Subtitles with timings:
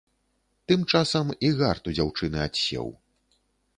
[0.69, 2.87] Тым часам і гарт у дзяўчыны адсеў.